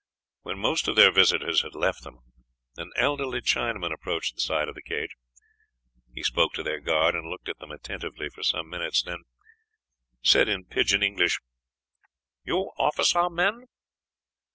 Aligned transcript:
When 0.41 0.57
most 0.57 0.87
of 0.87 0.95
their 0.95 1.11
visitors 1.11 1.61
had 1.61 1.75
left 1.75 2.03
them, 2.03 2.21
an 2.75 2.89
elderly 2.95 3.39
Chinaman 3.39 3.93
approached 3.93 4.33
the 4.33 4.41
side 4.41 4.67
of 4.67 4.73
the 4.73 4.81
cage. 4.81 5.15
He 6.15 6.23
spoke 6.23 6.53
to 6.53 6.63
their 6.63 6.79
guard 6.79 7.13
and 7.13 7.29
looked 7.29 7.47
at 7.47 7.59
them 7.59 7.69
attentively 7.69 8.27
for 8.31 8.41
some 8.41 8.67
minutes, 8.67 9.03
then 9.03 9.25
he 10.21 10.27
said 10.27 10.47
in 10.49 10.65
pigeon 10.65 11.03
English, 11.03 11.37
"You 12.43 12.71
officer 12.79 13.29
men?" 13.29 13.67